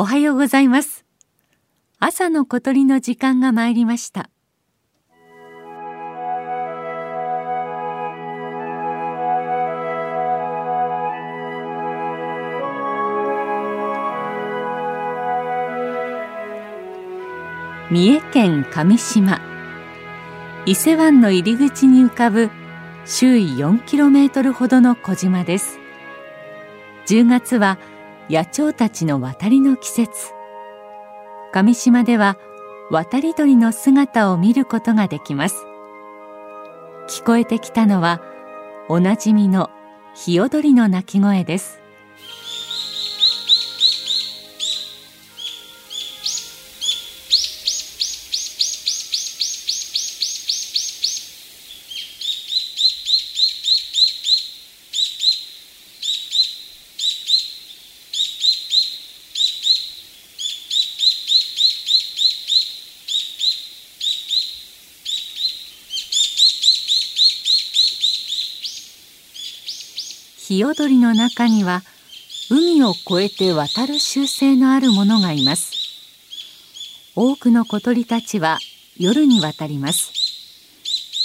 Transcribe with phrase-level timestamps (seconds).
[0.00, 1.04] おはようございます。
[1.98, 4.30] 朝の小鳥の時間が参りました。
[17.90, 19.40] 三重県上島。
[20.64, 22.50] 伊勢湾の入り口に浮かぶ
[23.04, 25.80] 周囲 4km ほどの小島です。
[27.06, 27.78] 10月は
[28.30, 30.32] 野鳥たちの渡りの季節。
[31.52, 32.36] 上島では
[32.90, 35.64] 渡り鳥の姿を見ることができます。
[37.08, 38.20] 聞こえてきたのは
[38.90, 39.70] おなじみの
[40.14, 41.77] ヒヨドリの鳴き声です。
[70.48, 71.82] ヒヨドリの中には
[72.50, 75.72] 海を越えて渡る習性のあるものがいます。
[77.14, 78.58] 多くの小鳥たちは
[78.96, 80.10] 夜に渡ります。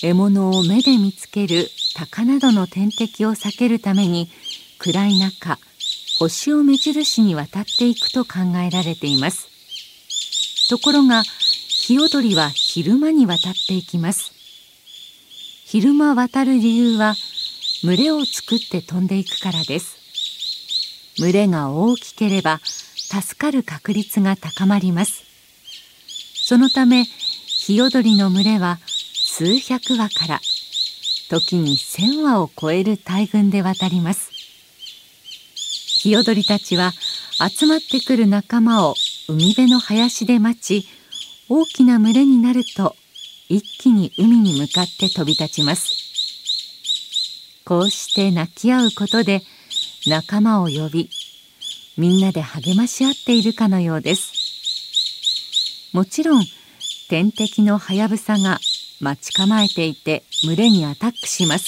[0.00, 4.28] 獲物を目で見つける鷹などの天敵を避けるために
[4.80, 5.56] 暗い中
[6.18, 9.46] 星を目印に渡っていくと考えられています。
[10.68, 11.22] ところが
[11.68, 14.32] ヒヨドリは昼間に渡っていきます。
[15.64, 17.14] 昼間渡る理由は
[17.84, 19.96] 群れを作って飛んでいくからです。
[21.18, 25.24] 群れが大きければ助かる確率が高まります。
[26.46, 28.78] そのためヒヨドリの群れは
[29.14, 30.40] 数百羽から
[31.28, 34.30] 時に千羽を超える大群で渡ります。
[35.54, 36.92] ヒヨドリたちは
[37.48, 38.94] 集まってくる仲間を
[39.28, 40.86] 海辺の林で待ち
[41.48, 42.94] 大きな群れになると
[43.48, 46.01] 一気に海に向かって飛び立ちます。
[47.72, 49.40] こうして泣き合うことで
[50.06, 51.08] 仲間を呼び
[51.96, 55.90] みんなで励まし合っているかのようです。
[55.94, 56.44] もちろん
[57.08, 58.58] 天敵のハヤブサが
[59.00, 61.64] 待ち構えていて群れにアタックします。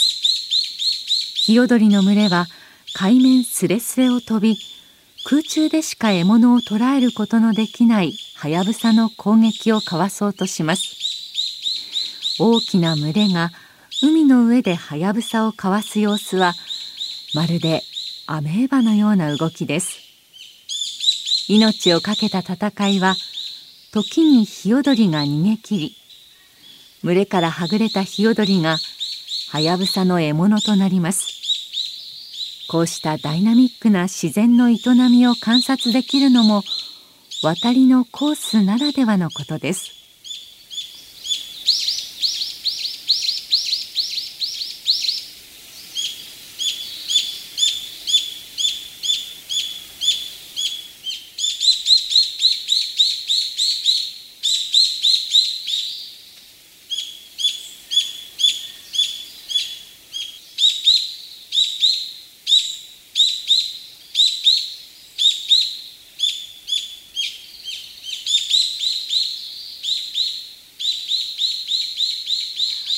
[1.37, 2.49] ヒヨドリの群れは
[2.93, 4.59] 海面すれすれを飛び
[5.25, 12.37] 空中でしか獲物を捕らえることのできないハヤブサの攻撃をかわそうとします。
[12.39, 13.53] 大きな群れが
[14.07, 16.53] 海の上でハヤブサをかわす様子は
[17.35, 17.81] まるで
[18.27, 19.99] アメーバのような動きです。
[21.49, 23.15] 命を懸けた戦いは
[23.93, 25.97] 時にヒヨドリが逃げ切り
[27.03, 28.77] 群れからはぐれたヒヨドリが
[29.51, 32.67] ハヤブサの獲物となります。
[32.69, 34.77] こうしたダイナミックな自然の営
[35.11, 36.63] みを観察できるのも
[37.43, 40.04] 渡りのコースならではのことです。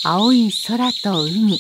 [0.09, 1.59] 青い空と海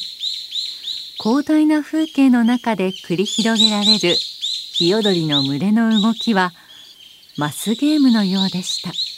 [1.19, 6.53] 広大な風景の中で繰り広げられるヒヨドリの群れの動きは
[7.37, 9.16] マスゲームのようでした。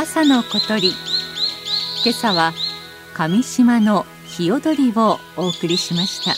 [0.00, 0.90] 朝の小鳥。
[0.90, 2.52] 今朝は
[3.14, 6.36] 上島の日踊りをお送りしました。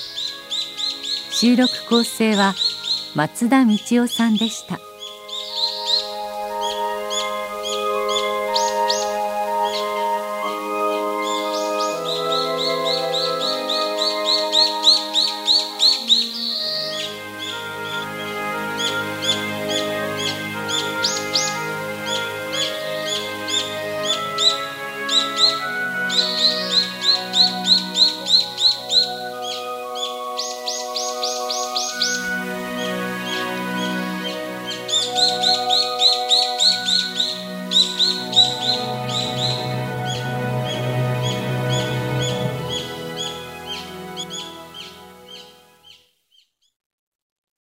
[1.30, 2.54] 収録構成は
[3.14, 4.80] 松田道夫さんでした。